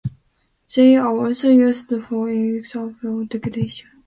They 0.75 0.95
are 0.95 1.15
also 1.15 1.49
used 1.49 1.89
for 2.09 2.27
explosives 2.27 3.29
detection. 3.29 3.91